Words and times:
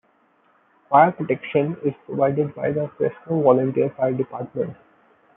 Fire 0.89 1.11
protection 1.11 1.77
is 1.85 1.93
provided 2.07 2.55
by 2.55 2.71
the 2.71 2.87
Fresno 2.97 3.39
Volunteer 3.43 3.91
Fire 3.95 4.11
Department. 4.13 4.75